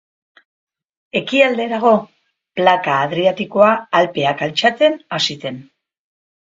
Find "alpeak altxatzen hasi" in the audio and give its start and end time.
4.01-5.41